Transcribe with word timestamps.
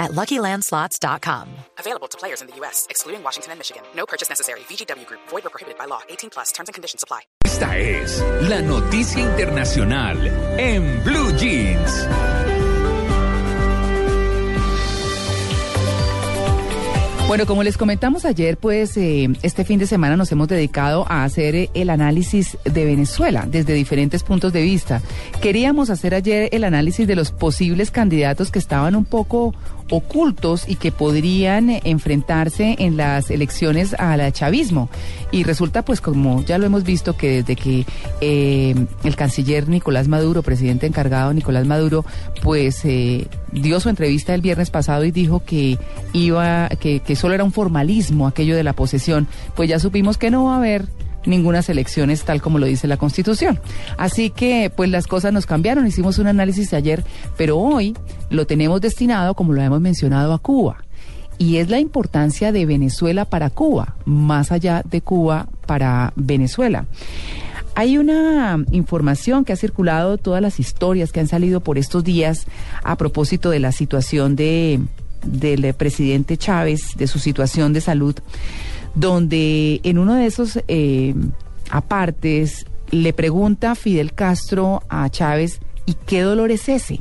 at 0.00 0.10
LuckyLandSlots.com. 0.10 1.48
Available 1.78 2.08
to 2.08 2.18
players 2.18 2.40
in 2.42 2.48
the 2.48 2.56
U.S., 2.56 2.88
excluding 2.90 3.22
Washington 3.22 3.52
and 3.52 3.60
Michigan. 3.60 3.84
No 3.94 4.06
purchase 4.06 4.28
necessary. 4.28 4.60
VGW 4.60 5.06
Group. 5.06 5.20
Void 5.28 5.46
or 5.46 5.50
prohibited 5.50 5.78
by 5.78 5.84
law. 5.84 6.00
18 6.08 6.30
plus. 6.30 6.50
Terms 6.50 6.68
and 6.68 6.74
conditions 6.74 7.04
apply. 7.04 7.20
Esta 7.44 7.76
es 7.78 8.20
la 8.48 8.60
noticia 8.62 9.20
internacional 9.20 10.16
en 10.58 11.02
Blue 11.04 11.30
Jeans. 11.36 12.59
Bueno, 17.30 17.46
como 17.46 17.62
les 17.62 17.76
comentamos 17.76 18.24
ayer, 18.24 18.56
pues 18.56 18.96
eh, 18.96 19.28
este 19.42 19.64
fin 19.64 19.78
de 19.78 19.86
semana 19.86 20.16
nos 20.16 20.32
hemos 20.32 20.48
dedicado 20.48 21.06
a 21.08 21.22
hacer 21.22 21.54
eh, 21.54 21.70
el 21.74 21.88
análisis 21.88 22.58
de 22.64 22.84
Venezuela 22.84 23.46
desde 23.48 23.72
diferentes 23.72 24.24
puntos 24.24 24.52
de 24.52 24.62
vista. 24.62 25.00
Queríamos 25.40 25.90
hacer 25.90 26.12
ayer 26.12 26.48
el 26.50 26.64
análisis 26.64 27.06
de 27.06 27.14
los 27.14 27.30
posibles 27.30 27.92
candidatos 27.92 28.50
que 28.50 28.58
estaban 28.58 28.96
un 28.96 29.04
poco 29.04 29.54
ocultos 29.90 30.68
y 30.68 30.76
que 30.76 30.92
podrían 30.92 31.70
eh, 31.70 31.80
enfrentarse 31.84 32.76
en 32.78 32.96
las 32.96 33.30
elecciones 33.30 33.94
al 33.94 34.32
chavismo. 34.32 34.88
Y 35.32 35.44
resulta, 35.44 35.84
pues, 35.84 36.00
como 36.00 36.42
ya 36.42 36.58
lo 36.58 36.66
hemos 36.66 36.84
visto, 36.84 37.16
que 37.16 37.42
desde 37.42 37.56
que 37.56 37.86
eh, 38.20 38.74
el 39.04 39.16
canciller 39.16 39.68
Nicolás 39.68 40.08
Maduro, 40.08 40.42
presidente 40.42 40.86
encargado 40.86 41.32
Nicolás 41.32 41.66
Maduro, 41.66 42.04
pues 42.42 42.84
eh, 42.84 43.26
dio 43.52 43.80
su 43.80 43.88
entrevista 43.88 44.34
el 44.34 44.40
viernes 44.40 44.70
pasado 44.70 45.04
y 45.04 45.10
dijo 45.10 45.42
que 45.44 45.78
iba, 46.12 46.68
que, 46.80 47.00
que 47.00 47.16
solo 47.16 47.34
era 47.34 47.44
un 47.44 47.52
formalismo 47.52 48.26
aquello 48.26 48.56
de 48.56 48.64
la 48.64 48.72
posesión, 48.72 49.26
pues 49.54 49.68
ya 49.68 49.78
supimos 49.78 50.18
que 50.18 50.30
no 50.30 50.44
va 50.44 50.54
a 50.54 50.58
haber 50.58 50.88
ninguna 51.26 51.60
elecciones 51.68 52.24
tal 52.24 52.40
como 52.40 52.58
lo 52.58 52.66
dice 52.66 52.86
la 52.86 52.96
Constitución. 52.96 53.60
Así 53.98 54.30
que 54.30 54.72
pues 54.74 54.90
las 54.90 55.06
cosas 55.06 55.32
nos 55.32 55.46
cambiaron, 55.46 55.86
hicimos 55.86 56.18
un 56.18 56.26
análisis 56.26 56.72
ayer, 56.72 57.04
pero 57.36 57.58
hoy 57.58 57.96
lo 58.30 58.46
tenemos 58.46 58.80
destinado, 58.80 59.34
como 59.34 59.52
lo 59.52 59.62
hemos 59.62 59.80
mencionado, 59.80 60.32
a 60.32 60.38
Cuba. 60.38 60.84
Y 61.38 61.56
es 61.56 61.70
la 61.70 61.78
importancia 61.78 62.52
de 62.52 62.66
Venezuela 62.66 63.24
para 63.24 63.50
Cuba, 63.50 63.96
más 64.04 64.52
allá 64.52 64.82
de 64.84 65.00
Cuba 65.00 65.48
para 65.66 66.12
Venezuela. 66.16 66.86
Hay 67.74 67.98
una 67.98 68.64
información 68.72 69.44
que 69.44 69.52
ha 69.52 69.56
circulado, 69.56 70.18
todas 70.18 70.42
las 70.42 70.60
historias 70.60 71.12
que 71.12 71.20
han 71.20 71.28
salido 71.28 71.60
por 71.60 71.78
estos 71.78 72.04
días 72.04 72.46
a 72.82 72.96
propósito 72.96 73.50
de 73.50 73.60
la 73.60 73.72
situación 73.72 74.36
de, 74.36 74.80
del 75.24 75.72
presidente 75.74 76.36
Chávez, 76.36 76.96
de 76.96 77.06
su 77.06 77.18
situación 77.18 77.72
de 77.72 77.80
salud 77.80 78.16
donde 78.94 79.80
en 79.84 79.98
uno 79.98 80.14
de 80.14 80.26
esos 80.26 80.58
eh, 80.68 81.14
apartes 81.70 82.66
le 82.90 83.12
pregunta 83.12 83.74
Fidel 83.74 84.12
Castro 84.14 84.82
a 84.88 85.08
Chávez, 85.10 85.60
¿y 85.86 85.94
qué 85.94 86.22
dolor 86.22 86.50
es 86.50 86.68
ese? 86.68 87.00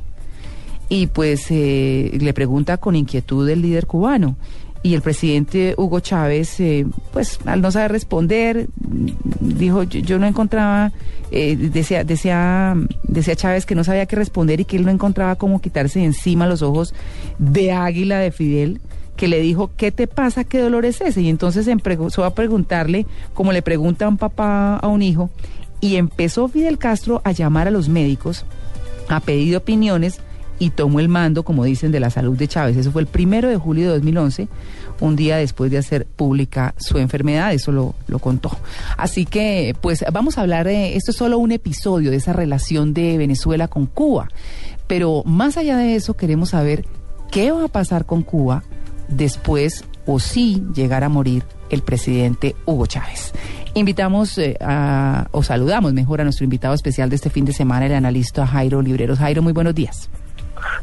Y 0.87 1.07
pues 1.07 1.47
eh, 1.49 2.17
le 2.19 2.33
pregunta 2.33 2.77
con 2.77 2.95
inquietud 2.95 3.47
el 3.49 3.61
líder 3.61 3.85
cubano. 3.85 4.37
Y 4.81 4.93
el 4.93 5.01
presidente 5.01 5.75
Hugo 5.77 5.99
Chávez, 5.99 6.59
eh, 6.59 6.85
pues 7.11 7.39
al 7.45 7.61
no 7.61 7.69
saber 7.71 7.91
responder, 7.91 8.67
dijo, 8.77 9.83
yo, 9.83 10.19
no 10.19 10.25
encontraba, 10.25 10.93
decía, 11.31 12.05
decía, 12.05 12.75
decía 13.03 13.35
Chávez 13.35 13.65
que 13.65 13.75
no 13.75 13.83
sabía 13.83 14.05
qué 14.05 14.15
responder 14.15 14.61
y 14.61 14.65
que 14.65 14.77
él 14.77 14.85
no 14.85 14.91
encontraba 14.91 15.35
cómo 15.35 15.59
quitarse 15.59 15.99
de 15.99 16.05
encima 16.05 16.47
los 16.47 16.61
ojos 16.61 16.93
de 17.37 17.73
águila 17.73 18.19
de 18.19 18.31
Fidel 18.31 18.79
que 19.19 19.27
le 19.27 19.41
dijo, 19.41 19.69
¿qué 19.75 19.91
te 19.91 20.07
pasa? 20.07 20.45
¿Qué 20.45 20.61
dolor 20.61 20.85
es 20.85 21.01
ese? 21.01 21.21
Y 21.21 21.27
entonces 21.27 21.67
empezó 21.67 22.23
a 22.23 22.33
preguntarle, 22.33 23.05
como 23.33 23.51
le 23.51 23.61
pregunta 23.61 24.07
un 24.07 24.15
papá 24.15 24.77
a 24.77 24.87
un 24.87 25.01
hijo, 25.01 25.29
y 25.81 25.97
empezó 25.97 26.47
Fidel 26.47 26.77
Castro 26.77 27.21
a 27.25 27.33
llamar 27.33 27.67
a 27.67 27.71
los 27.71 27.89
médicos, 27.89 28.45
a 29.09 29.19
pedir 29.19 29.57
opiniones 29.57 30.21
y 30.59 30.71
tomó 30.71 30.99
el 30.99 31.07
mando, 31.07 31.43
como 31.43 31.63
dicen, 31.63 31.91
de 31.91 31.99
la 31.99 32.09
salud 32.09 32.37
de 32.37 32.47
Chávez. 32.47 32.77
Eso 32.77 32.91
fue 32.91 33.01
el 33.01 33.07
primero 33.07 33.47
de 33.47 33.57
julio 33.57 33.87
de 33.87 33.95
2011, 33.95 34.47
un 34.99 35.15
día 35.15 35.37
después 35.37 35.71
de 35.71 35.77
hacer 35.77 36.05
pública 36.05 36.75
su 36.77 36.97
enfermedad, 36.97 37.53
eso 37.53 37.71
lo, 37.71 37.95
lo 38.07 38.19
contó. 38.19 38.51
Así 38.97 39.25
que, 39.25 39.75
pues 39.81 40.03
vamos 40.11 40.37
a 40.37 40.41
hablar 40.41 40.67
de, 40.67 40.95
esto 40.97 41.11
es 41.11 41.17
solo 41.17 41.37
un 41.37 41.51
episodio 41.51 42.11
de 42.11 42.17
esa 42.17 42.33
relación 42.33 42.93
de 42.93 43.17
Venezuela 43.17 43.69
con 43.69 43.85
Cuba, 43.85 44.27
pero 44.87 45.23
más 45.25 45.57
allá 45.57 45.77
de 45.77 45.95
eso 45.95 46.15
queremos 46.15 46.49
saber 46.49 46.85
qué 47.31 47.51
va 47.51 47.65
a 47.65 47.69
pasar 47.69 48.05
con 48.05 48.23
Cuba 48.23 48.63
después 49.07 49.85
o 50.05 50.19
si 50.19 50.63
llegara 50.73 51.05
a 51.05 51.09
morir 51.09 51.43
el 51.69 51.83
presidente 51.83 52.55
Hugo 52.65 52.85
Chávez. 52.87 53.31
Invitamos 53.75 54.37
eh, 54.39 54.57
a, 54.59 55.27
o 55.31 55.43
saludamos 55.43 55.93
mejor 55.93 56.21
a 56.21 56.23
nuestro 56.23 56.43
invitado 56.43 56.73
especial 56.73 57.09
de 57.09 57.15
este 57.15 57.29
fin 57.29 57.45
de 57.45 57.53
semana, 57.53 57.85
el 57.85 57.93
analista 57.93 58.47
Jairo 58.47 58.81
Libreros. 58.81 59.19
Jairo, 59.19 59.43
muy 59.43 59.53
buenos 59.53 59.75
días. 59.75 60.09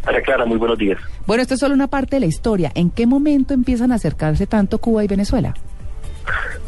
María 0.06 0.22
Clara, 0.22 0.47
muy 0.47 0.56
buenos 0.56 0.78
días. 0.78 0.99
Bueno, 1.27 1.43
esto 1.43 1.55
es 1.55 1.61
solo 1.61 1.75
una 1.75 1.89
parte 1.89 2.17
de 2.17 2.21
la 2.21 2.27
historia. 2.27 2.71
¿En 2.75 2.91
qué 2.91 3.06
momento 3.06 3.53
empiezan 3.53 3.91
a 3.91 3.97
acercarse 3.97 4.47
tanto 4.47 4.78
Cuba 4.78 5.05
y 5.05 5.09
Venezuela? 5.09 5.53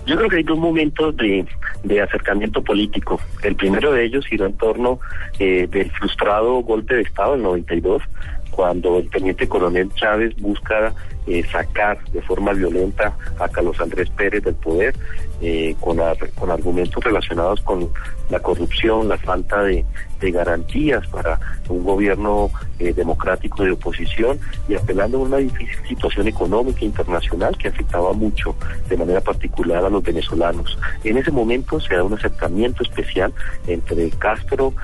Yo 0.06 0.16
creo 0.16 0.28
que 0.28 0.36
hay 0.36 0.42
dos 0.42 0.58
momentos 0.58 1.16
de, 1.16 1.46
de 1.84 2.02
acercamiento 2.02 2.62
político. 2.62 3.20
El 3.42 3.54
primero 3.54 3.92
de 3.92 4.04
ellos 4.04 4.26
giró 4.26 4.46
en 4.46 4.54
torno 4.54 4.98
eh, 5.38 5.68
del 5.70 5.90
frustrado 5.92 6.54
golpe 6.62 6.96
de 6.96 7.02
Estado 7.02 7.34
en 7.34 7.42
92, 7.42 8.02
cuando 8.50 8.98
el 8.98 9.08
teniente 9.10 9.48
coronel 9.48 9.92
Chávez 9.94 10.34
busca 10.40 10.92
eh, 11.28 11.44
sacar 11.52 12.02
de 12.10 12.22
forma 12.22 12.54
violenta 12.54 13.14
a 13.38 13.48
Carlos 13.50 13.78
Andrés 13.80 14.08
Pérez 14.08 14.42
del 14.42 14.54
poder 14.54 14.94
eh, 15.42 15.76
con, 15.78 15.98
con 16.34 16.50
argumentos 16.50 17.04
relacionados 17.04 17.60
con 17.60 17.90
la 18.30 18.40
corrupción, 18.40 19.08
la 19.08 19.18
falta 19.18 19.62
de, 19.62 19.84
garantías 20.20 21.06
para 21.08 21.38
un 21.68 21.84
gobierno 21.84 22.50
eh, 22.80 22.92
democrático 22.92 23.62
de 23.62 23.70
oposición 23.70 24.40
y 24.68 24.74
apelando 24.74 25.18
a 25.18 25.20
una 25.20 25.36
difícil 25.36 25.78
situación 25.86 26.26
económica 26.26 26.84
internacional 26.84 27.56
que 27.56 27.68
afectaba 27.68 28.12
mucho, 28.12 28.56
de 28.88 28.96
manera 28.96 29.20
particular 29.20 29.84
a 29.84 29.88
los 29.88 30.02
venezolanos. 30.02 30.76
En 31.04 31.18
ese 31.18 31.30
momento 31.30 31.78
se 31.78 31.94
da 31.94 32.02
un 32.02 32.14
acercamiento 32.14 32.82
especial 32.82 33.32
entre 33.68 34.10
Castro, 34.10 34.74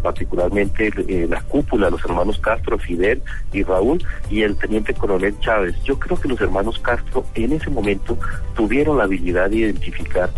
particularmente 0.00 0.92
la 1.28 1.40
cúpula, 1.42 1.90
los 1.90 2.04
hermanos 2.04 2.38
Castro, 2.38 2.78
Fidel 2.78 3.20
y 3.52 3.64
Raúl, 3.64 4.02
y 4.30 4.42
el 4.42 4.56
teniente 4.56 4.94
coronel 4.94 5.29
Chávez. 5.40 5.76
Yo 5.84 5.98
creo 5.98 6.18
que 6.20 6.28
los 6.28 6.40
hermanos 6.40 6.78
Castro 6.80 7.24
en 7.34 7.52
ese 7.52 7.70
momento 7.70 8.18
tuvieron 8.54 8.98
la 8.98 9.04
habilidad 9.04 9.50
de 9.50 9.56
identificar 9.56 10.30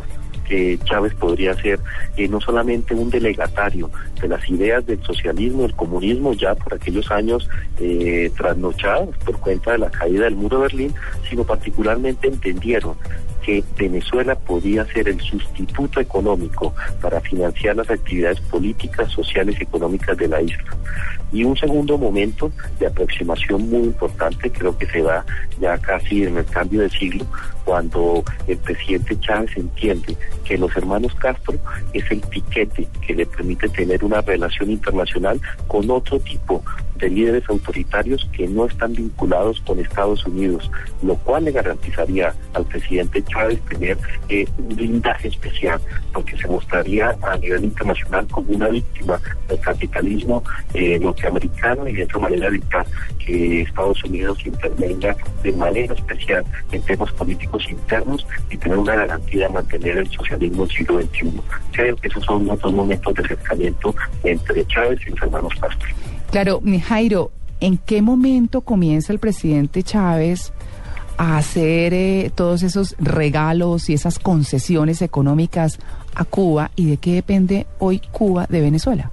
que 0.45 0.79
Chávez 0.85 1.15
podría 1.15 1.55
ser 1.55 1.81
eh, 2.17 2.29
no 2.29 2.41
solamente 2.41 2.95
un 2.95 3.11
delegatario 3.11 3.91
de 4.21 4.29
las 4.29 4.49
ideas 4.49 4.85
del 4.85 5.03
socialismo, 5.03 5.63
del 5.63 5.75
comunismo, 5.75 6.35
ya 6.35 6.55
por 6.55 6.75
aquellos 6.75 7.11
años 7.11 7.49
eh, 7.81 8.31
trasnochados 8.37 9.17
por 9.19 9.39
cuenta 9.39 9.73
de 9.73 9.79
la 9.79 9.91
caída 9.91 10.25
del 10.25 10.37
muro 10.37 10.59
de 10.59 10.63
Berlín, 10.65 10.95
sino 11.29 11.45
particularmente 11.45 12.29
entendieron 12.29 12.97
que 13.45 13.63
Venezuela 13.77 14.35
podía 14.35 14.85
ser 14.87 15.09
el 15.09 15.21
sustituto 15.21 16.01
económico 16.01 16.75
para 17.01 17.21
financiar 17.21 17.77
las 17.77 17.91
actividades 17.91 18.41
políticas, 18.41 19.11
sociales 19.13 19.57
y 19.59 19.65
económicas 19.65 20.17
de 20.17 20.29
la 20.29 20.41
isla. 20.41 20.77
Y 21.33 21.45
un 21.45 21.57
segundo 21.57 21.97
momento 21.97 22.53
de 22.79 22.87
aproximación 22.87 23.69
muy 23.71 23.85
importante, 23.85 24.51
creo 24.51 24.77
que 24.77 24.87
se 24.87 25.03
da 25.03 25.25
ya 25.59 25.79
casi 25.79 26.25
en 26.25 26.37
el 26.37 26.45
cambio 26.45 26.83
de 26.83 26.91
siglo, 26.91 27.25
cuando 27.65 28.23
el 28.47 28.59
presidente 28.59 29.19
Chávez 29.21 29.57
entiende 29.57 30.17
que 30.45 30.59
los 30.59 30.77
hermanos 30.77 31.15
Castro 31.15 31.55
es 31.93 32.11
el 32.11 32.21
piquete 32.21 32.87
que 33.07 33.15
le 33.15 33.25
permite 33.25 33.69
tener 33.71 34.05
una 34.05 34.21
relación 34.21 34.71
internacional 34.71 35.41
con 35.69 35.91
otro 35.91 36.21
tipo 36.21 36.63
de 36.97 37.09
líderes 37.09 37.49
autoritarios 37.49 38.29
que 38.33 38.47
no 38.47 38.67
están 38.67 38.93
vinculados 38.93 39.61
con 39.63 39.79
Estados 39.79 40.25
Unidos, 40.27 40.71
lo 41.03 41.17
cual 41.17 41.45
le 41.45 41.53
garantizaría 41.53 42.35
al 42.55 42.65
presidente 42.65 43.23
Chávez 43.33 43.61
tener 43.63 43.99
eh, 44.29 44.47
un 44.59 44.77
blindaje 44.77 45.29
especial, 45.29 45.81
porque 46.13 46.37
se 46.37 46.47
mostraría 46.49 47.17
a 47.23 47.37
nivel 47.39 47.65
internacional 47.65 48.27
como 48.29 48.53
una 48.53 48.69
víctima 48.69 49.21
del 49.49 49.61
capitalismo 49.61 50.43
eh, 50.75 50.99
norteamericano 50.99 51.89
y 51.89 51.95
de 51.95 52.05
otra 52.05 52.19
manera 52.21 52.49
evitar 52.49 52.87
que 53.19 53.63
Estados 53.63 54.03
Unidos 54.05 54.39
intervenga 54.45 55.17
de 55.43 55.53
manera 55.53 55.95
especial 55.95 56.45
en 56.71 56.83
temas 56.83 57.13
políticos 57.13 57.65
internos 57.71 58.27
y 58.51 58.57
tener 58.57 58.79
una 58.79 58.95
garantía 58.97 59.47
de 59.47 59.55
mantener 59.55 59.99
el 59.99 60.11
socialismo 60.11 60.67
del 60.67 60.77
siglo 60.77 61.01
XXI. 61.01 61.33
Creo 61.73 61.97
que 61.97 62.09
esos 62.09 62.25
son 62.25 62.51
otros 62.51 62.73
momentos 62.73 63.15
de 63.15 63.23
acercamiento 63.23 63.95
entre 64.25 64.67
Chávez 64.67 65.01
y 65.07 65.11
los 65.11 65.23
hermanos 65.23 65.53
Castro. 65.61 65.89
Claro, 66.31 66.63
Jairo, 66.87 67.31
¿en 67.61 67.79
qué 67.79 68.03
momento 68.03 68.63
comienza 68.63 69.13
el 69.13 69.19
presidente 69.19 69.83
Chávez 69.83 70.53
a 71.17 71.37
hacer 71.37 71.95
eh, 71.95 72.31
todos 72.35 72.63
esos 72.63 72.97
regalos 72.99 73.91
y 73.91 73.95
esas 73.95 74.19
concesiones 74.19 75.03
económicas 75.03 75.79
a 76.15 76.25
Cuba 76.25 76.71
y 76.77 76.91
de 76.91 76.97
qué 76.97 77.15
depende 77.15 77.67
hoy 77.79 78.01
Cuba 78.11 78.47
de 78.49 78.61
Venezuela? 78.61 79.11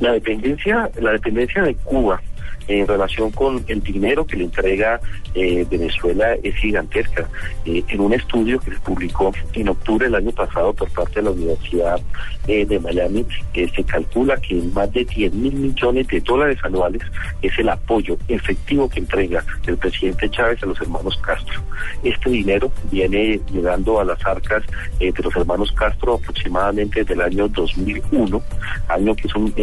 La 0.00 0.12
dependencia, 0.12 0.90
la 1.00 1.12
dependencia 1.12 1.62
de 1.62 1.74
Cuba 1.76 2.20
en 2.68 2.86
relación 2.86 3.30
con 3.30 3.64
el 3.68 3.82
dinero 3.82 4.26
que 4.26 4.36
le 4.36 4.44
entrega 4.44 5.00
eh, 5.34 5.66
Venezuela 5.70 6.34
es 6.42 6.54
gigantesca. 6.56 7.28
Eh, 7.64 7.84
en 7.88 8.00
un 8.00 8.12
estudio 8.12 8.58
que 8.58 8.72
se 8.72 8.80
publicó 8.80 9.32
en 9.52 9.68
octubre 9.68 10.06
del 10.06 10.14
año 10.14 10.32
pasado 10.32 10.72
por 10.72 10.90
parte 10.90 11.16
de 11.16 11.22
la 11.22 11.30
Universidad 11.30 12.00
eh, 12.46 12.64
de 12.64 12.78
Miami, 12.78 13.26
se 13.54 13.84
calcula 13.84 14.36
que 14.38 14.54
más 14.74 14.90
de 14.92 15.04
10 15.04 15.34
mil 15.34 15.52
millones 15.52 16.08
de 16.08 16.20
dólares 16.20 16.58
anuales 16.62 17.02
es 17.42 17.58
el 17.58 17.68
apoyo 17.68 18.16
efectivo 18.28 18.88
que 18.88 19.00
entrega 19.00 19.44
el 19.66 19.76
presidente 19.76 20.30
Chávez 20.30 20.62
a 20.62 20.66
los 20.66 20.80
hermanos 20.80 21.16
Castro. 21.18 21.62
Este 22.02 22.30
dinero 22.30 22.72
viene 22.90 23.40
llegando 23.52 24.00
a 24.00 24.04
las 24.04 24.24
arcas 24.24 24.62
de 24.98 25.12
los 25.22 25.36
hermanos 25.36 25.72
Castro 25.72 26.14
aproximadamente 26.14 27.00
desde 27.00 27.14
el 27.14 27.20
año 27.20 27.48
2001, 27.48 28.42
año 28.88 29.14
que 29.14 29.28
es 29.28 29.34
un, 29.34 29.54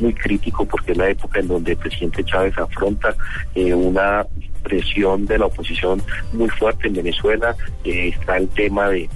muy 0.00 0.14
crítico 0.14 0.66
porque 0.66 0.92
es 0.92 0.98
la 0.98 1.08
época 1.08 1.40
en 1.40 1.48
donde 1.48 1.72
el 1.72 1.78
presidente 1.78 2.24
Chávez 2.24 2.35
Chávez 2.36 2.58
afronta 2.58 3.14
eh, 3.54 3.72
una 3.72 4.26
presión 4.62 5.26
de 5.26 5.38
la 5.38 5.46
oposición 5.46 6.02
muy 6.32 6.48
fuerte 6.50 6.88
en 6.88 6.94
Venezuela. 6.94 7.56
Eh, 7.84 8.08
está 8.08 8.36
el 8.36 8.48
tema 8.48 8.88
de, 8.88 9.08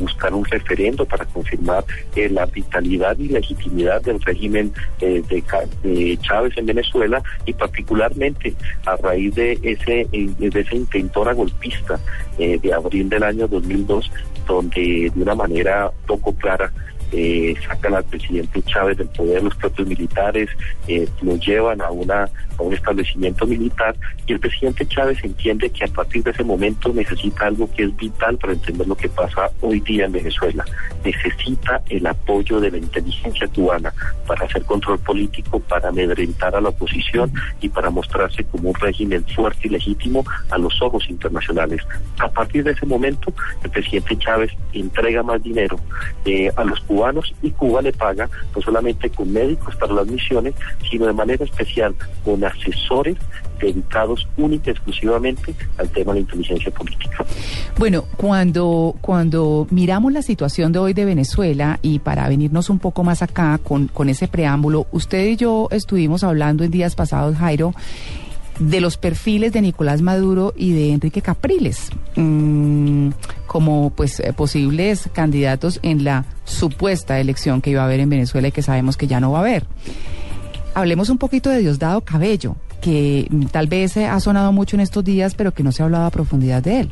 buscar 0.00 0.32
un 0.32 0.46
referendo 0.46 1.04
para 1.04 1.26
confirmar 1.26 1.84
eh, 2.16 2.30
la 2.30 2.46
vitalidad 2.46 3.18
y 3.18 3.28
legitimidad 3.28 4.00
del 4.00 4.18
régimen 4.22 4.72
de, 4.98 6.18
Chávez 6.22 6.56
en 6.56 6.64
Venezuela 6.64 7.22
y 7.44 7.52
particularmente 7.52 8.54
a 8.86 8.96
raíz 8.96 9.34
de 9.34 9.58
ese, 9.62 10.08
de 10.10 10.60
esa 10.60 10.74
intentora 10.74 11.34
golpista 11.34 12.00
de 12.38 12.72
abril 12.72 13.10
del 13.10 13.24
año 13.24 13.46
2002, 13.46 14.10
donde 14.46 15.12
de 15.14 15.22
una 15.22 15.34
manera 15.34 15.90
poco 16.06 16.34
clara 16.34 16.72
eh, 17.12 17.54
sacan 17.66 17.94
al 17.94 18.04
presidente 18.04 18.62
Chávez 18.62 18.98
del 18.98 19.08
poder 19.08 19.42
los 19.42 19.54
propios 19.56 19.86
militares, 19.88 20.48
eh, 20.88 21.08
lo 21.22 21.36
llevan 21.36 21.80
a 21.80 21.90
una 21.90 22.28
a 22.58 22.62
un 22.62 22.72
establecimiento 22.72 23.46
militar 23.46 23.96
y 24.26 24.32
el 24.32 24.40
presidente 24.40 24.86
Chávez 24.86 25.18
entiende 25.22 25.70
que 25.70 25.84
a 25.84 25.88
partir 25.88 26.22
de 26.22 26.30
ese 26.30 26.44
momento 26.44 26.92
necesita 26.92 27.46
algo 27.46 27.68
que 27.72 27.84
es 27.84 27.96
vital 27.96 28.38
para 28.38 28.52
entender 28.52 28.86
lo 28.86 28.94
que 28.94 29.08
pasa 29.08 29.50
hoy 29.60 29.80
día 29.80 30.06
en 30.06 30.12
Venezuela. 30.12 30.64
Necesita 31.04 31.82
el 31.88 32.06
apoyo 32.06 32.60
de 32.60 32.70
la 32.70 32.78
inteligencia 32.78 33.46
cubana 33.48 33.92
para 34.26 34.46
hacer 34.46 34.62
control 34.64 34.98
político, 35.00 35.60
para 35.60 35.88
amedrentar 35.88 36.54
a 36.54 36.60
la 36.60 36.70
oposición 36.70 37.32
y 37.60 37.68
para 37.68 37.90
mostrarse 37.90 38.44
como 38.44 38.70
un 38.70 38.74
régimen 38.76 39.24
fuerte 39.34 39.68
y 39.68 39.70
legítimo 39.70 40.24
a 40.50 40.58
los 40.58 40.80
ojos 40.80 41.08
internacionales. 41.08 41.82
A 42.18 42.28
partir 42.28 42.64
de 42.64 42.72
ese 42.72 42.86
momento, 42.86 43.32
el 43.62 43.70
presidente 43.70 44.16
Chávez 44.18 44.52
entrega 44.72 45.22
más 45.22 45.42
dinero 45.42 45.76
eh, 46.24 46.50
a 46.56 46.64
los 46.64 46.80
cubanos 46.94 47.34
y 47.42 47.50
Cuba 47.50 47.82
le 47.82 47.92
paga 47.92 48.30
no 48.54 48.62
solamente 48.62 49.10
con 49.10 49.32
médicos 49.32 49.74
para 49.76 49.92
las 49.92 50.06
misiones, 50.06 50.54
sino 50.88 51.06
de 51.06 51.12
manera 51.12 51.44
especial 51.44 51.94
con 52.24 52.44
asesores 52.44 53.16
dedicados 53.60 54.28
única 54.36 54.70
y 54.70 54.72
exclusivamente 54.72 55.54
al 55.78 55.88
tema 55.88 56.12
de 56.12 56.20
la 56.20 56.20
inteligencia 56.20 56.70
política. 56.72 57.24
Bueno, 57.78 58.04
cuando, 58.16 58.94
cuando 59.00 59.66
miramos 59.70 60.12
la 60.12 60.22
situación 60.22 60.72
de 60.72 60.78
hoy 60.78 60.92
de 60.92 61.04
Venezuela 61.04 61.78
y 61.82 61.98
para 61.98 62.28
venirnos 62.28 62.70
un 62.70 62.78
poco 62.78 63.02
más 63.02 63.22
acá 63.22 63.58
con, 63.62 63.88
con 63.88 64.08
ese 64.08 64.28
preámbulo, 64.28 64.86
usted 64.92 65.26
y 65.26 65.36
yo 65.36 65.68
estuvimos 65.72 66.22
hablando 66.22 66.62
en 66.62 66.70
días 66.70 66.94
pasados, 66.94 67.36
Jairo, 67.36 67.74
de 68.58 68.80
los 68.80 68.96
perfiles 68.96 69.52
de 69.52 69.62
Nicolás 69.62 70.02
Maduro 70.02 70.52
y 70.56 70.72
de 70.72 70.92
Enrique 70.92 71.22
Capriles 71.22 71.90
mm, 72.16 73.10
como 73.46 73.90
pues 73.90 74.20
eh, 74.20 74.32
posibles 74.32 75.08
candidatos 75.12 75.80
en 75.82 76.04
la 76.04 76.24
supuesta 76.44 77.18
elección 77.18 77.60
que 77.60 77.70
iba 77.70 77.82
a 77.82 77.86
haber 77.86 78.00
en 78.00 78.10
Venezuela 78.10 78.48
y 78.48 78.52
que 78.52 78.62
sabemos 78.62 78.96
que 78.96 79.06
ya 79.06 79.20
no 79.20 79.32
va 79.32 79.38
a 79.38 79.42
haber. 79.42 79.64
Hablemos 80.74 81.08
un 81.08 81.18
poquito 81.18 81.50
de 81.50 81.58
Diosdado 81.58 82.00
Cabello, 82.00 82.56
que 82.80 83.26
mm, 83.30 83.46
tal 83.46 83.66
vez 83.66 83.96
ha 83.96 84.18
sonado 84.20 84.52
mucho 84.52 84.76
en 84.76 84.80
estos 84.80 85.04
días, 85.04 85.34
pero 85.34 85.52
que 85.52 85.62
no 85.62 85.72
se 85.72 85.82
ha 85.82 85.86
hablado 85.86 86.06
a 86.06 86.10
profundidad 86.10 86.62
de 86.62 86.80
él. 86.80 86.90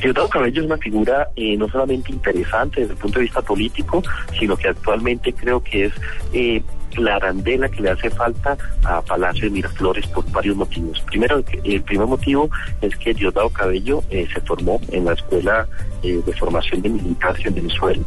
Diosdado 0.00 0.28
Cabello 0.28 0.60
es 0.60 0.66
una 0.66 0.78
figura 0.78 1.28
eh, 1.36 1.56
no 1.56 1.68
solamente 1.68 2.12
interesante 2.12 2.80
desde 2.80 2.94
el 2.94 2.98
punto 2.98 3.18
de 3.18 3.24
vista 3.24 3.42
político, 3.42 4.02
sino 4.38 4.56
que 4.56 4.68
actualmente 4.68 5.32
creo 5.32 5.62
que 5.62 5.86
es 5.86 5.92
eh, 6.32 6.62
la 6.98 7.16
arandela 7.16 7.68
que 7.68 7.82
le 7.82 7.90
hace 7.90 8.10
falta 8.10 8.56
a 8.84 9.00
Palacio 9.02 9.44
de 9.44 9.50
Miraflores 9.50 10.06
por 10.08 10.30
varios 10.30 10.56
motivos. 10.56 11.00
Primero, 11.02 11.42
el 11.64 11.82
primer 11.82 12.06
motivo 12.06 12.50
es 12.80 12.96
que 12.96 13.14
Diosdado 13.14 13.50
Cabello 13.50 14.02
eh, 14.10 14.26
se 14.32 14.40
formó 14.40 14.80
en 14.90 15.04
la 15.04 15.12
Escuela 15.12 15.66
eh, 16.02 16.20
de 16.24 16.32
Formación 16.32 16.82
de 16.82 16.88
Militares 16.88 17.46
en 17.46 17.54
Venezuela. 17.54 18.02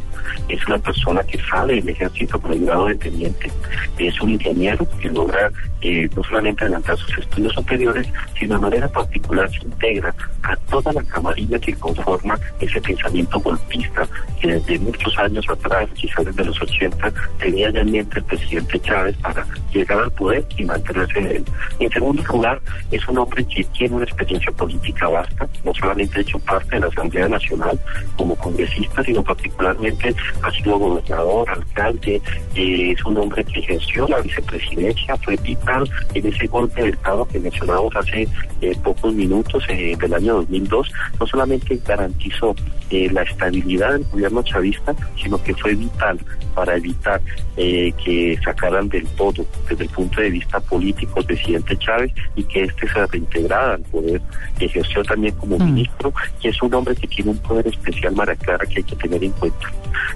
Es 0.48 0.66
una 0.66 0.78
persona 0.78 1.22
que 1.24 1.38
sale 1.50 1.76
del 1.76 1.88
ejército 1.88 2.40
con 2.40 2.52
el 2.52 2.66
grado 2.66 2.86
de 2.86 2.94
teniente. 2.96 3.50
Es 3.98 4.20
un 4.20 4.30
ingeniero 4.30 4.86
que 5.00 5.08
logra 5.08 5.50
eh, 5.80 6.08
no 6.14 6.22
solamente 6.24 6.64
adelantar 6.64 6.96
sus 6.98 7.18
estudios 7.18 7.54
superiores, 7.54 8.06
sino 8.38 8.56
de 8.56 8.60
manera 8.60 8.88
particular 8.88 9.50
se 9.50 9.64
integra 9.64 10.14
a 10.42 10.56
toda 10.70 10.92
la 10.92 11.02
camarilla 11.04 11.58
que 11.58 11.74
conforma 11.74 12.38
ese 12.60 12.80
pensamiento 12.80 13.40
golpista 13.40 14.06
que 14.40 14.48
desde 14.48 14.78
muchos 14.78 15.16
años 15.18 15.44
atrás, 15.48 15.88
quizás 15.94 16.24
desde 16.24 16.44
los 16.44 16.60
80, 16.60 17.12
tenía 17.38 17.70
ya 17.70 17.80
en 17.80 17.92
mente 17.92 18.18
el 18.18 18.24
presidente 18.24 18.80
Chávez 18.80 19.16
para 19.18 19.46
llegar 19.72 19.98
al 19.98 20.10
poder 20.12 20.44
y 20.56 20.64
mantenerse 20.64 21.18
en 21.18 21.26
él. 21.26 21.44
En 21.78 21.90
segundo 21.90 22.22
lugar, 22.24 22.60
es 22.90 23.06
un 23.08 23.18
hombre 23.18 23.44
que 23.46 23.64
tiene 23.64 23.96
una 23.96 24.04
experiencia 24.04 24.52
política 24.52 25.08
vasta, 25.08 25.48
no 25.64 25.74
solamente 25.74 26.18
ha 26.18 26.22
hecho 26.22 26.38
parte 26.40 26.76
de 26.76 26.80
la 26.80 26.86
Asamblea 26.88 27.28
Nacional 27.28 27.78
como 28.16 28.36
congresista, 28.36 29.02
sino 29.02 29.22
particularmente 29.22 30.14
ha 30.42 30.50
sido 30.50 30.78
gobernador, 30.78 31.50
alcalde, 31.50 32.20
eh, 32.54 32.92
es 32.92 33.04
un 33.04 33.16
hombre 33.16 33.44
que 33.44 33.60
ejerció 33.60 34.06
la 34.08 34.20
vicepresidencia, 34.20 35.16
fue 35.18 35.36
vital 35.36 35.88
en 36.14 36.26
ese 36.26 36.46
golpe 36.46 36.82
de 36.82 36.90
Estado 36.90 37.26
que 37.26 37.40
mencionamos 37.40 37.94
hace 37.96 38.28
eh, 38.60 38.76
pocos 38.82 39.14
minutos 39.14 39.64
eh, 39.68 39.96
del 39.98 40.14
año 40.14 40.34
2002, 40.36 40.92
no 41.20 41.26
solamente 41.26 41.80
garantizó 41.86 42.54
la 42.88 43.22
estabilidad 43.22 43.94
del 43.94 44.04
gobierno 44.04 44.25
chavista, 44.44 44.94
sino 45.22 45.42
que 45.42 45.54
fue 45.54 45.74
vital 45.74 46.18
para 46.54 46.76
evitar 46.76 47.20
que 47.56 48.38
sacara 48.44 48.82
del 48.82 49.06
todo 49.10 49.46
desde 49.68 49.84
el 49.84 49.90
punto 49.90 50.20
de 50.20 50.30
vista 50.30 50.60
político 50.60 51.20
el 51.20 51.26
presidente 51.26 51.76
Chávez 51.78 52.12
y 52.34 52.44
que 52.44 52.64
éste 52.64 52.88
se 52.88 53.06
reintegrara 53.06 53.74
al 53.74 53.82
poder, 53.82 54.20
que 54.58 54.66
ejerció 54.66 55.02
también 55.04 55.34
como 55.34 55.58
mm. 55.58 55.64
ministro 55.64 56.12
y 56.42 56.48
es 56.48 56.62
un 56.62 56.74
hombre 56.74 56.94
que 56.94 57.06
tiene 57.06 57.30
un 57.30 57.38
poder 57.38 57.66
especial 57.66 58.14
Maracara 58.14 58.64
que 58.66 58.78
hay 58.78 58.84
que 58.84 58.96
tener 58.96 59.22
en 59.22 59.32
cuenta. 59.32 59.72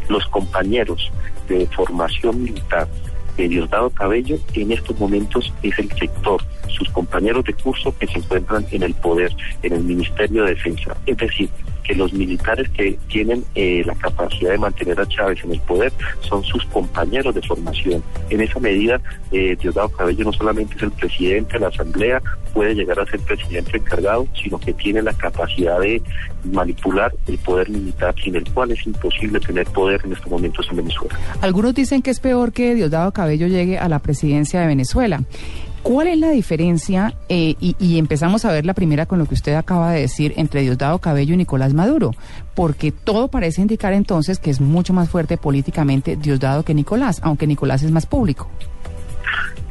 Los 0.09 0.27
compañeros 0.29 1.11
de 1.49 1.67
formación 1.69 2.43
militar 2.43 2.88
de 3.37 3.49
Diosdado 3.49 3.90
Cabello 3.90 4.38
en 4.55 4.73
estos 4.73 4.99
momentos 4.99 5.52
es 5.62 5.79
el 5.79 5.90
sector, 5.93 6.43
sus 6.69 6.88
compañeros 6.90 7.45
de 7.45 7.55
curso 7.55 7.97
que 7.99 8.07
se 8.07 8.19
encuentran 8.19 8.67
en 8.71 8.83
el 8.83 8.95
poder, 8.95 9.35
en 9.62 9.73
el 9.73 9.85
Ministerio 9.85 10.45
de 10.45 10.55
Defensa. 10.55 10.97
Es 11.07 11.17
decir, 11.17 11.49
que 11.82 11.94
los 11.94 12.12
militares 12.12 12.68
que 12.70 12.99
tienen 13.08 13.44
eh, 13.54 13.82
la 13.84 13.94
capacidad 13.94 14.50
de 14.50 14.58
mantener 14.58 15.00
a 15.00 15.06
Chávez 15.06 15.42
en 15.44 15.52
el 15.52 15.60
poder 15.60 15.92
son 16.20 16.42
sus 16.44 16.64
compañeros 16.66 17.34
de 17.34 17.42
formación. 17.42 18.02
En 18.30 18.40
esa 18.40 18.60
medida, 18.60 19.00
eh, 19.32 19.56
Diosdado 19.60 19.88
Cabello 19.90 20.25
no 20.25 20.32
solamente 20.32 20.75
es 20.76 20.82
el 20.82 20.92
presidente 20.92 21.54
de 21.54 21.60
la 21.60 21.68
Asamblea, 21.68 22.22
puede 22.52 22.75
llegar 22.75 22.99
a 22.99 23.06
ser 23.06 23.20
presidente 23.20 23.76
encargado, 23.76 24.26
sino 24.42 24.58
que 24.58 24.72
tiene 24.72 25.02
la 25.02 25.12
capacidad 25.12 25.80
de 25.80 26.02
manipular 26.52 27.12
el 27.26 27.38
poder 27.38 27.68
militar, 27.70 28.14
sin 28.22 28.37
el 28.37 28.44
cual 28.52 28.72
es 28.72 28.87
imposible 28.87 29.40
tener 29.40 29.66
poder 29.66 30.00
en 30.04 30.12
estos 30.12 30.30
momentos 30.30 30.66
en 30.70 30.76
Venezuela. 30.76 31.18
Algunos 31.40 31.75
dicen 31.75 32.02
que 32.02 32.10
es 32.10 32.20
peor 32.20 32.52
que 32.52 32.75
Diosdado 32.75 33.12
Cabello 33.12 33.46
llegue 33.46 33.78
a 33.78 33.88
la 33.88 33.99
presidencia 33.99 34.60
de 34.60 34.66
Venezuela. 34.66 35.22
¿Cuál 35.82 36.08
es 36.08 36.18
la 36.18 36.30
diferencia? 36.30 37.14
Eh, 37.28 37.54
y, 37.58 37.99
empezamos 37.99 38.44
a 38.44 38.52
ver 38.52 38.66
la 38.66 38.75
primera 38.75 39.06
con 39.06 39.18
lo 39.18 39.26
que 39.26 39.34
usted 39.34 39.54
acaba 39.54 39.92
de 39.92 40.02
decir 40.02 40.34
entre 40.37 40.60
Diosdado 40.60 40.99
Cabello 40.99 41.34
y 41.34 41.38
Nicolás 41.38 41.72
Maduro, 41.72 42.12
porque 42.54 42.92
todo 42.92 43.28
parece 43.28 43.62
indicar 43.62 43.94
entonces 43.94 44.38
que 44.38 44.50
es 44.50 44.60
mucho 44.60 44.92
más 44.92 45.08
fuerte 45.08 45.38
políticamente 45.38 46.16
Diosdado 46.16 46.64
que 46.64 46.75
Nicolás, 46.75 47.20
aunque 47.22 47.46
Nicolás 47.46 47.82
es 47.82 47.90
más 47.90 48.04
público. 48.04 48.46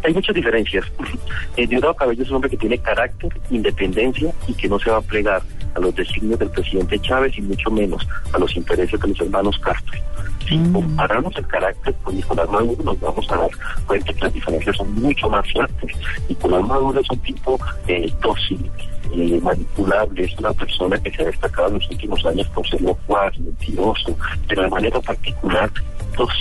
Hay 0.03 0.13
muchas 0.13 0.36
diferencias. 0.36 0.86
Eh, 1.58 1.68
Diosdado 1.68 1.94
Cabello 1.96 2.24
es 2.24 2.29
un 2.29 2.36
hombre 2.38 2.51
que 2.51 2.58
tiene 2.58 2.77
carácter, 2.77 3.29
independencia 3.50 4.32
y 4.48 4.53
que 4.53 4.70
no 4.70 4.79
se 4.79 4.89
va 4.89 4.98
a 4.98 5.01
plegar 5.01 5.41
a 5.75 5.79
los 5.79 5.94
designios 5.94 6.39
del 6.39 6.50
presidente 6.51 6.98
Chávez 7.00 7.38
y 7.38 7.41
mucho 7.41 7.70
menos 7.70 8.08
a 8.32 8.38
los 8.38 8.56
intereses 8.56 8.98
de 8.98 9.08
los 9.10 9.20
hermanos 9.20 9.60
Castro. 9.60 10.00
Si 10.48 10.58
mm. 10.58 10.74
comparamos 10.74 11.36
el 11.36 11.46
carácter 11.48 11.94
con 12.03 12.15
Nicolás 12.15 12.50
Maduro, 12.50 12.84
nos 12.84 13.00
vamos 13.00 13.32
a 13.32 13.38
dar 13.38 13.50
cuenta 13.86 14.13
que 14.13 14.22
las 14.22 14.34
diferencias 14.34 14.77
son 14.77 14.94
mucho 14.96 15.29
más 15.29 15.51
fuertes. 15.51 15.91
Nicolás 16.29 16.65
Maduro 16.65 17.00
es 17.00 17.10
un 17.10 17.20
tipo 17.20 17.60
eh, 17.88 18.12
dócil, 18.22 18.72
eh, 19.13 19.39
manipulable, 19.41 20.24
es 20.24 20.38
una 20.39 20.53
persona 20.53 20.98
que 20.98 21.12
se 21.12 21.22
ha 21.22 21.25
destacado 21.25 21.68
en 21.68 21.74
los 21.75 21.89
últimos 21.89 22.25
años 22.25 22.48
por 22.50 22.68
ser 22.68 22.82
locuaz, 22.82 23.38
mentiroso, 23.39 24.15
pero 24.48 24.63
de 24.63 24.70
manera 24.70 25.00
particular 25.01 25.70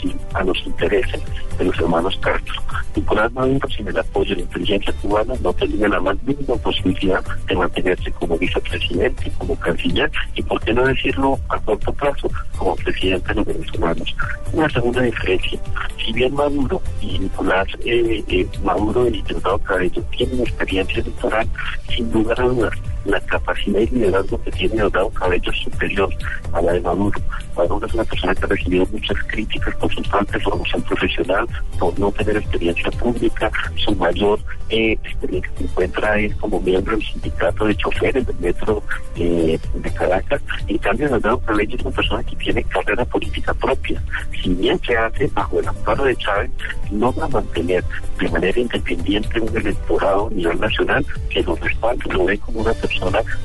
sí 0.00 0.14
a 0.34 0.44
los 0.44 0.58
intereses 0.66 1.20
de 1.58 1.64
los 1.64 1.78
hermanos 1.78 2.18
Castro. 2.22 2.62
Nicolás 2.94 3.32
Maduro, 3.32 3.68
sin 3.68 3.88
el 3.88 3.98
apoyo 3.98 4.30
de 4.30 4.37
la 4.37 4.42
inteligencia 4.42 4.92
cubana, 5.00 5.34
no 5.40 5.52
tendría 5.52 5.88
la 5.88 6.00
más 6.00 6.16
mínima 6.22 6.56
posibilidad 6.56 7.22
de 7.46 7.56
mantenerse 7.56 8.10
como 8.12 8.38
vicepresidente, 8.38 9.30
como 9.38 9.58
canciller 9.58 10.10
y, 10.34 10.42
por 10.42 10.60
qué 10.60 10.72
no 10.72 10.87
decirlo, 10.87 11.38
a 11.48 11.58
corto 11.60 11.92
plazo, 11.92 12.30
como 12.56 12.76
presidente 12.76 13.28
de 13.28 13.34
los 13.34 13.46
venezolanos. 13.46 14.16
Una 14.52 14.68
segunda 14.70 15.02
diferencia, 15.02 15.60
si 16.04 16.12
bien 16.12 16.34
Maduro 16.34 16.82
y 17.00 17.18
Nicolás 17.18 17.68
eh, 17.84 18.25
eh, 18.28 18.46
Maduro, 18.62 19.06
el 19.06 19.16
intentado 19.16 19.58
Cabello, 19.58 20.02
tienen 20.16 20.40
experiencia 20.40 21.00
electoral, 21.00 21.48
sin 21.94 22.10
lugar 22.12 22.40
a 22.40 22.44
dudas, 22.44 22.78
la 23.05 23.21
capacidad 23.21 23.81
y 23.81 23.87
liderazgo 23.87 24.43
que 24.43 24.50
tiene 24.50 24.76
Delgado 24.76 25.11
Cabello 25.11 25.50
es 25.50 25.59
superior 25.59 26.09
a 26.52 26.62
la 26.62 26.73
de 26.73 26.81
Maduro. 26.81 27.21
Maduro 27.57 27.87
es 27.87 27.95
una 27.95 28.05
persona 28.05 28.35
que 28.35 28.45
ha 28.45 28.49
recibido 28.49 28.87
muchas 28.93 29.17
críticas 29.26 29.75
por 29.76 30.07
falta 30.07 30.38
de 30.38 30.45
formación 30.45 30.83
profesional, 30.83 31.47
por 31.78 31.99
no 31.99 32.12
tener 32.12 32.37
experiencia 32.37 32.90
pública. 32.93 33.50
Su 33.76 33.95
mayor 33.95 34.40
eh, 34.69 34.93
experiencia 34.93 35.52
que 35.57 35.64
encuentra 35.64 36.19
es 36.19 36.35
como 36.37 36.61
miembro 36.61 36.97
del 36.97 37.07
sindicato 37.07 37.64
de 37.67 37.76
choferes 37.76 38.26
del 38.26 38.38
metro 38.38 38.83
eh, 39.17 39.59
de 39.75 39.90
Caracas. 39.93 40.43
En 40.67 40.78
cambio, 40.78 41.09
Delgado 41.09 41.40
Cabello 41.40 41.76
es 41.76 41.83
una 41.83 41.95
persona 41.95 42.23
que 42.25 42.37
tiene 42.37 42.62
carrera 42.64 43.05
política 43.05 43.55
propia. 43.55 44.02
Si 44.43 44.50
bien 44.55 44.78
se 44.87 44.97
hace 44.97 45.26
bajo 45.28 45.61
el 45.61 45.69
amparo 45.69 46.05
de 46.05 46.17
Chávez, 46.17 46.50
no 46.90 47.12
va 47.12 47.25
a 47.25 47.28
mantener 47.28 47.85
de 48.21 48.28
manera 48.28 48.61
independiente 48.61 49.40
un 49.40 49.57
electorado 49.57 50.28
a 50.28 50.31
nivel 50.31 50.61
nacional 50.61 51.05
que 51.31 51.43
lo 51.43 51.57
respalde, 51.57 52.12
lo 52.12 52.25
ve 52.25 52.38
como 52.38 52.61
una 52.61 52.73
persona 52.73 52.88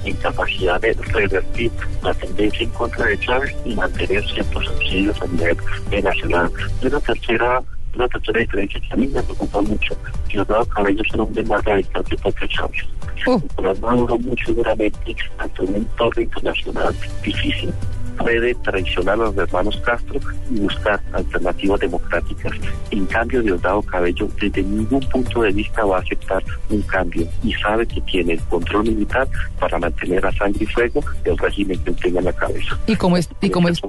en 0.05 0.15
capacidad 0.17 0.79
de 0.81 0.93
revertir 0.93 1.71
la 2.01 2.13
tendencia 2.13 2.63
en 2.63 2.69
contra 2.71 3.05
de 3.05 3.19
Chávez 3.19 3.55
y 3.65 3.75
mantener 3.75 4.23
ciertos 4.29 4.65
subsidios 4.65 5.21
a 5.21 5.27
nivel 5.27 5.57
nacional. 6.03 6.51
Y 6.81 6.87
una 6.87 6.99
tercera 6.99 7.61
una 7.95 8.07
tercera 8.07 8.39
diferencia 8.39 8.79
que 8.79 8.93
a 8.93 8.95
mí 8.95 9.07
me 9.07 9.21
preocupa 9.21 9.61
mucho. 9.61 9.95
Diosdado 10.27 10.65
Cabello 10.65 11.03
es 11.03 11.13
un 11.13 11.19
hombre 11.21 11.43
más 11.43 11.63
radical 11.63 12.03
que 12.05 12.17
Pepe 12.17 12.47
Chávez. 12.47 12.85
Oh. 13.27 13.39
Nicolás 13.39 13.79
Maduro 13.79 14.17
muy 14.17 14.35
seguramente 14.43 15.15
ante 15.37 15.61
un 15.61 15.75
entorno 15.75 16.21
internacional 16.21 16.95
difícil 17.23 17.73
puede 18.17 18.55
traicionar 18.55 19.15
a 19.15 19.17
los 19.17 19.37
hermanos 19.37 19.81
Castro 19.85 20.19
y 20.49 20.59
buscar 20.59 21.01
alternativas 21.13 21.79
democráticas. 21.79 22.53
En 22.91 23.05
cambio, 23.05 23.41
Diosdado 23.41 23.81
Cabello 23.81 24.27
desde 24.39 24.63
ningún 24.63 24.99
punto 25.01 25.41
de 25.41 25.51
vista 25.51 25.83
va 25.85 25.97
a 25.97 26.01
aceptar 26.01 26.43
un 26.69 26.81
cambio 26.83 27.27
y 27.43 27.53
sabe 27.53 27.85
que 27.85 28.01
tiene 28.01 28.33
el 28.33 28.41
control 28.41 28.83
militar 28.83 29.27
para 29.59 29.79
mantener 29.79 30.25
a 30.25 30.31
sangre 30.33 30.63
y 30.63 30.67
fuego 30.67 31.03
el 31.23 31.37
régimen 31.37 31.79
que 31.83 31.91
tenga 31.91 32.19
en 32.19 32.25
la 32.25 32.33
cabeza. 32.33 32.77
Y 32.87 32.95
como 32.95 33.17
es, 33.17 33.29
y 33.41 33.49
como 33.49 33.69
es, 33.69 33.81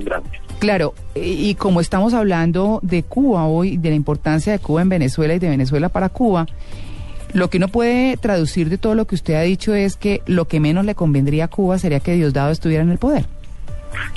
claro, 0.58 0.94
y 1.14 1.54
como 1.54 1.80
estamos 1.80 2.14
hablando 2.14 2.80
de 2.82 3.02
Cuba 3.02 3.46
hoy, 3.46 3.76
de 3.76 3.90
la 3.90 3.96
importancia 3.96 4.52
de 4.52 4.58
Cuba 4.58 4.82
en 4.82 4.88
Venezuela 4.88 5.34
y 5.34 5.38
de 5.38 5.48
Venezuela 5.48 5.88
para 5.88 6.08
Cuba, 6.08 6.46
lo 7.32 7.50
que 7.50 7.58
uno 7.58 7.68
puede 7.68 8.16
traducir 8.16 8.68
de 8.68 8.78
todo 8.78 8.94
lo 8.94 9.06
que 9.06 9.16
usted 9.16 9.34
ha 9.34 9.42
dicho 9.42 9.74
es 9.74 9.96
que 9.96 10.22
lo 10.26 10.46
que 10.46 10.60
menos 10.60 10.84
le 10.84 10.94
convendría 10.94 11.46
a 11.46 11.48
Cuba 11.48 11.78
sería 11.78 12.00
que 12.00 12.14
Diosdado 12.14 12.52
estuviera 12.52 12.82
en 12.82 12.90
el 12.90 12.98
poder. 12.98 13.26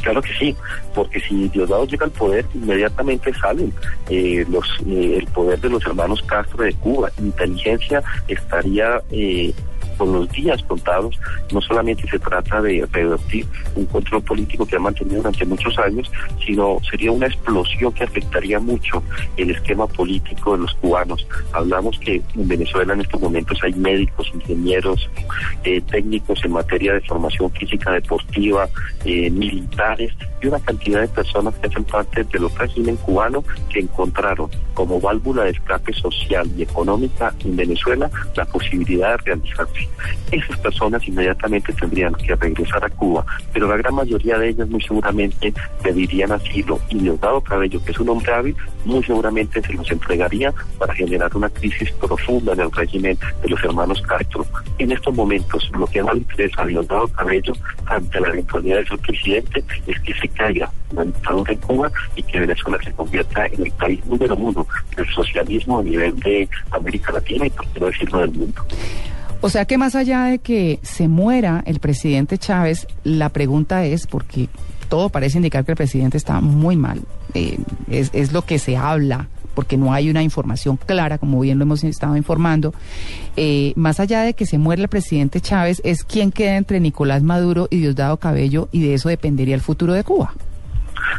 Claro 0.01 0.22
que 0.22 0.34
sí, 0.34 0.55
porque 0.93 1.19
si 1.19 1.50
Diosdado 1.50 1.86
llega 1.86 2.05
al 2.05 2.12
poder, 2.12 2.46
inmediatamente 2.53 3.34
salen 3.34 3.74
eh, 4.10 4.46
los 4.50 4.65
eh, 4.86 5.17
el 5.17 5.27
poder 5.27 5.60
de 5.60 5.69
los 5.69 5.86
hermanos 5.86 6.22
Castro 6.24 6.63
de 6.63 6.74
Cuba. 6.74 7.12
Inteligencia 7.19 8.03
estaría 8.27 9.01
eh, 9.12 9.53
con 9.98 10.13
los 10.13 10.29
días 10.29 10.62
contados. 10.63 11.19
No 11.51 11.62
solamente 11.62 12.07
se 12.10 12.19
trata 12.19 12.62
de 12.62 12.88
revertir 12.91 13.46
un 13.75 13.86
control 13.86 14.22
político 14.22 14.65
que 14.65 14.75
ha 14.75 14.79
mantenido 14.79 15.17
durante 15.17 15.46
muchos 15.46 15.77
años, 15.79 16.10
sino 16.46 16.77
sería 16.89 17.12
una 17.12 17.27
explosión 17.27 17.91
que 17.93 18.03
afectaría 18.03 18.60
mucho 18.60 19.03
el 19.36 19.51
esquema 19.51 19.88
político 19.88 20.53
de 20.53 20.63
los 20.63 20.74
cubanos. 20.75 21.27
Hablamos 21.51 21.98
que 22.00 22.22
en 22.36 22.48
Venezuela 22.48 22.93
en 22.93 23.01
estos 23.01 23.19
momentos 23.19 23.60
hay 23.63 23.74
médicos, 23.74 24.31
ingenieros, 24.34 25.10
eh, 25.63 25.81
técnicos 25.81 26.43
en 26.43 26.51
materia 26.51 26.93
de 26.93 27.01
formación 27.01 27.51
física 27.51 27.91
deportiva, 27.91 28.69
eh, 29.05 29.29
y 30.41 30.47
una 30.47 30.59
cantidad 30.59 31.01
de 31.01 31.07
personas 31.07 31.53
que 31.55 31.67
hacen 31.67 31.83
parte 31.83 32.24
de 32.24 32.39
los 32.39 32.55
régimen 32.57 32.95
cubano 32.97 33.43
que 33.69 33.79
encontraron 33.79 34.50
como 34.74 35.00
válvula 35.00 35.43
de 35.43 35.51
escape 35.51 35.93
social 35.93 36.50
y 36.55 36.63
económica 36.63 37.33
en 37.43 37.55
Venezuela 37.55 38.09
la 38.36 38.45
posibilidad 38.45 39.12
de 39.12 39.17
realizarse. 39.17 39.88
Esas 40.31 40.57
personas 40.59 41.07
inmediatamente 41.07 41.74
tendrían 41.74 42.13
que 42.13 42.36
regresar 42.36 42.83
a 42.83 42.89
Cuba, 42.89 43.25
pero 43.53 43.67
la 43.67 43.77
gran 43.77 43.95
mayoría 43.95 44.38
de 44.38 44.50
ellas 44.50 44.69
muy 44.69 44.81
seguramente 44.81 45.53
pedirían 45.81 46.31
asilo 46.31 46.79
y 46.89 47.00
Diosdado 47.00 47.41
Cabello, 47.41 47.83
que 47.83 47.91
es 47.91 48.00
un 48.00 48.09
hombre 48.09 48.33
hábil, 48.33 48.55
muy 48.86 49.03
seguramente 49.03 49.62
se 49.62 49.74
los 49.74 49.89
entregaría 49.91 50.53
para 50.77 50.93
generar 50.93 51.36
una 51.36 51.50
crisis 51.50 51.91
profunda 51.93 52.53
en 52.53 52.62
el 52.62 52.71
régimen 52.71 53.17
de 53.41 53.50
los 53.50 53.63
hermanos 53.63 54.01
Castro. 54.03 54.45
En 54.77 54.91
estos 54.91 55.13
momentos, 55.15 55.69
lo 55.77 55.88
que 55.88 56.03
más 56.03 56.15
interesa 56.15 56.62
a 56.62 56.65
Diosdado 56.65 57.07
Cabello 57.09 57.53
ante 57.86 58.19
la 58.19 58.29
eventualidad 58.29 58.77
de 58.77 58.88
ser 58.88 59.00
presidente 59.00 59.57
es 59.86 60.00
que 60.02 60.14
se 60.14 60.28
caiga 60.30 60.72
la 60.92 61.04
dictadura 61.04 61.54
en 61.54 61.60
Cuba 61.60 61.92
y 62.16 62.24
que 62.24 62.40
Venezuela 62.40 62.78
se 62.84 62.92
convierta 62.92 63.46
en 63.48 63.66
el 63.66 63.72
país 63.72 64.06
número 64.06 64.36
uno 64.36 64.68
del 64.96 65.08
socialismo 65.10 65.80
a 65.80 65.84
nivel 65.84 66.20
de 66.20 66.48
América 66.72 67.12
Latina 67.12 67.48
y 67.48 67.50
por 67.50 67.68
qué 67.92 68.06
no 68.12 68.20
del 68.20 68.32
mundo. 68.32 68.66
O 69.42 69.50
sea 69.50 69.66
que 69.66 69.78
más 69.78 69.96
allá 69.96 70.26
de 70.26 70.40
que 70.40 70.80
se 70.82 71.08
muera 71.08 71.64
el 71.66 71.80
presidente 71.80 72.38
Chávez, 72.38 72.88
la 73.04 73.30
pregunta 73.30 73.86
es, 73.86 74.08
porque 74.08 74.50
todo 74.90 75.10
parece 75.10 75.38
indicar 75.38 75.64
que 75.64 75.72
el 75.72 75.78
presidente 75.78 76.18
está 76.18 76.42
muy 76.42 76.76
mal, 76.76 77.02
eh, 77.34 77.58
es, 77.90 78.10
es 78.14 78.32
lo 78.32 78.44
que 78.44 78.58
se 78.58 78.78
habla, 78.78 79.28
porque 79.58 79.76
no 79.76 79.92
hay 79.92 80.12
una 80.12 80.22
información 80.22 80.78
clara, 80.78 81.18
como 81.18 81.40
bien 81.40 81.58
lo 81.58 81.64
hemos 81.64 81.84
estado 81.84 82.16
informando, 82.16 82.76
eh, 83.36 83.74
más 83.76 84.00
allá 84.00 84.22
de 84.22 84.36
que 84.36 84.46
se 84.46 84.60
muera 84.60 84.84
el 84.84 84.88
presidente 84.88 85.42
Chávez, 85.42 85.82
es 85.84 86.04
quién 86.04 86.32
queda 86.32 86.58
entre 86.58 86.80
Nicolás 86.80 87.24
Maduro 87.24 87.68
y 87.72 87.78
Diosdado 87.78 88.18
Cabello, 88.18 88.70
y 88.72 88.82
de 88.82 88.94
eso 88.94 89.10
dependería 89.10 89.56
el 89.56 89.62
futuro 89.62 89.94
de 89.94 90.04
Cuba. 90.04 90.36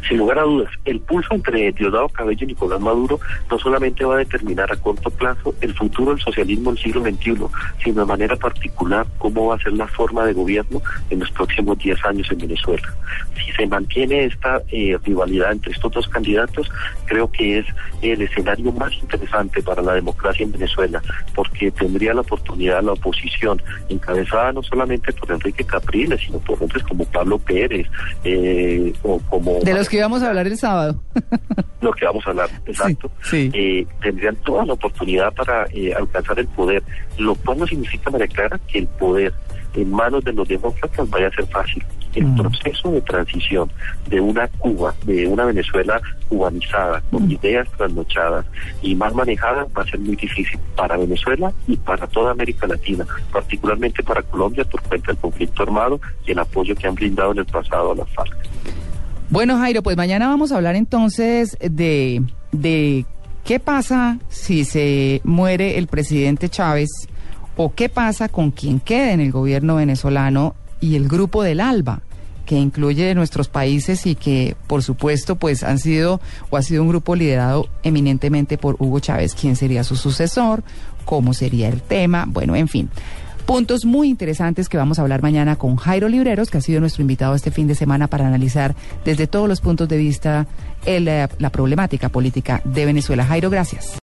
Sin 0.09 0.19
lugar 0.19 0.39
a 0.39 0.43
dudas, 0.43 0.71
el 0.85 1.01
pulso 1.01 1.35
entre 1.35 1.73
Diosdado 1.73 2.09
Cabello 2.09 2.45
y 2.45 2.49
Nicolás 2.49 2.81
Maduro 2.81 3.21
no 3.51 3.59
solamente 3.59 4.05
va 4.05 4.15
a 4.15 4.19
determinar 4.19 4.73
a 4.73 4.77
corto 4.77 5.11
plazo 5.11 5.55
el 5.61 5.75
futuro 5.75 6.13
del 6.13 6.21
socialismo 6.21 6.73
del 6.73 6.83
siglo 6.83 7.03
XXI, 7.03 7.37
sino 7.83 8.01
de 8.01 8.07
manera 8.07 8.37
particular 8.37 9.07
cómo 9.19 9.49
va 9.49 9.57
a 9.57 9.59
ser 9.59 9.73
la 9.73 9.87
forma 9.87 10.25
de 10.25 10.33
gobierno 10.33 10.81
en 11.11 11.21
los 11.21 11.31
próximos 11.31 11.79
10 11.79 12.05
años 12.05 12.31
en 12.31 12.39
Venezuela. 12.39 12.95
Si 13.37 13.53
se 13.53 13.67
mantiene 13.67 14.25
esta 14.25 14.63
eh, 14.71 14.97
rivalidad 15.05 15.53
entre 15.53 15.73
estos 15.73 15.93
dos 15.93 16.09
candidatos, 16.09 16.71
creo 17.07 17.31
que 17.31 17.59
es 17.59 17.67
el 18.03 18.23
escenario 18.23 18.73
más 18.73 18.93
interesante 18.95 19.63
para 19.63 19.83
la 19.83 19.95
democracia 19.95 20.45
en 20.45 20.53
Venezuela, 20.53 21.03
porque 21.35 21.71
tendría 21.71 22.15
la 22.15 22.21
oportunidad 22.23 22.83
la 22.83 22.93
oposición, 22.93 23.63
encabezada 23.89 24.53
no 24.53 24.63
solamente 24.63 25.13
por 25.13 25.31
Enrique 25.31 25.65
Capriles, 25.65 26.21
sino 26.21 26.39
por 26.39 26.63
hombres 26.63 26.83
como 26.85 27.05
Pablo 27.07 27.39
Pérez, 27.39 27.87
eh, 28.25 28.93
o 29.03 29.19
como 29.29 29.59
De 29.69 29.75
los 29.75 29.89
que 29.89 29.97
íbamos 29.99 30.23
a 30.23 30.29
hablar 30.29 30.47
el 30.47 30.57
sábado. 30.59 31.01
lo 31.81 31.93
que 31.93 32.05
vamos 32.05 32.27
a 32.27 32.31
hablar, 32.31 32.49
exacto, 32.67 33.11
sí. 33.23 33.51
eh, 33.55 33.87
tendrían 34.03 34.37
toda 34.37 34.65
la 34.67 34.73
oportunidad 34.75 35.33
para 35.35 35.67
eh, 35.73 35.95
alcanzar 35.95 36.39
el 36.39 36.49
poder, 36.49 36.83
lo 37.19 37.35
cual 37.37 37.59
no 37.59 37.67
significa, 37.67 38.11
María 38.11 38.27
Clara, 38.29 38.59
que 38.67 38.79
el 38.81 38.87
poder 38.87 39.33
en 39.75 39.91
manos 39.91 40.25
de 40.25 40.33
los 40.33 40.49
demócratas 40.49 41.09
vaya 41.11 41.29
a 41.29 41.31
ser 41.31 41.47
fácil. 41.47 41.85
El 42.15 42.25
Mm. 42.25 42.37
proceso 42.37 42.91
de 42.91 43.01
transición 43.03 43.71
de 44.09 44.19
una 44.19 44.49
Cuba, 44.49 44.95
de 45.05 45.27
una 45.29 45.45
Venezuela 45.45 46.01
cubanizada, 46.29 47.03
con 47.11 47.29
Mm. 47.29 47.33
ideas 47.33 47.69
trasnochadas 47.77 48.47
y 48.83 48.95
mal 48.97 49.15
manejada, 49.15 49.67
va 49.77 49.83
a 49.83 49.87
ser 49.87 50.01
muy 50.01 50.17
difícil 50.17 50.59
para 50.75 50.97
Venezuela 50.97 51.53
y 51.69 51.77
para 51.77 52.07
toda 52.09 52.31
América 52.33 52.67
Latina, 52.67 53.05
particularmente 53.31 54.03
para 54.03 54.23
Colombia 54.23 54.65
por 54.65 54.83
cuenta 54.83 55.13
del 55.13 55.21
conflicto 55.21 55.63
armado 55.63 56.01
y 56.27 56.33
el 56.33 56.39
apoyo 56.39 56.75
que 56.75 56.89
han 56.89 56.95
brindado 56.95 57.33
en 57.33 57.39
el 57.39 57.47
pasado 57.47 57.93
a 57.93 57.95
las 57.95 58.09
FARC. 58.15 58.37
Bueno, 59.31 59.59
Jairo, 59.59 59.83
pues 59.83 59.97
mañana 59.97 60.29
vamos 60.29 60.53
a 60.53 60.57
hablar 60.57 60.75
entonces 60.75 61.59
de, 61.61 62.23
de 62.51 63.05
qué 63.45 63.61
pasa 63.61 64.19
si 64.31 64.65
se 64.65 65.21
muere 65.23 65.77
el 65.77 65.87
presidente 65.87 66.49
Chávez 66.49 66.89
o 67.57 67.75
qué 67.75 67.91
pasa 67.91 68.29
con 68.31 68.51
quien 68.51 68.81
quede 68.81 69.13
en 69.13 69.21
el 69.21 69.31
gobierno 69.31 69.77
venezolano 69.77 70.55
y 70.81 70.97
el 70.97 71.09
grupo 71.09 71.43
del 71.43 71.61
ALBA 71.61 72.01
que 72.47 72.57
incluye 72.57 73.15
nuestros 73.15 73.49
países 73.49 74.07
y 74.07 74.15
que 74.15 74.57
por 74.67 74.83
supuesto 74.83 75.37
pues 75.37 75.63
han 75.63 75.79
sido 75.79 76.23
o 76.49 76.57
ha 76.57 76.63
sido 76.63 76.83
un 76.83 76.89
grupo 76.89 77.15
liderado 77.15 77.69
eminentemente 77.83 78.57
por 78.57 78.77
Hugo 78.79 79.01
Chávez, 79.01 79.35
quién 79.35 79.57
sería 79.57 79.85
su 79.85 79.97
sucesor, 79.97 80.65
cómo 81.05 81.35
sería 81.35 81.69
el 81.69 81.83
tema, 81.83 82.25
bueno, 82.27 82.57
en 82.57 82.69
fin. 82.69 82.89
Puntos 83.49 83.87
muy 83.87 84.11
interesantes 84.11 84.69
que 84.69 84.77
vamos 84.77 84.99
a 84.99 85.03
hablar 85.03 85.23
mañana 85.23 85.57
con 85.57 85.77
Jairo 85.77 86.11
Libreros, 86.11 86.51
que 86.51 86.59
ha 86.59 86.61
sido 86.61 86.81
nuestro 86.81 87.01
invitado 87.01 87.35
este 87.35 87.51
fin 87.51 87.67
de 87.67 87.75
semana 87.75 88.07
para 88.07 88.27
analizar 88.27 88.77
desde 89.07 89.27
todos 89.27 89.49
los 89.49 89.63
puntos 89.63 89.89
de 89.89 89.97
vista 89.97 90.47
el, 90.85 91.09
eh, 91.09 91.29
la 91.39 91.49
problemática 91.49 92.11
política 92.11 92.61
de 92.67 92.85
Venezuela. 92.85 93.25
Jairo, 93.25 93.49
gracias. 93.49 93.95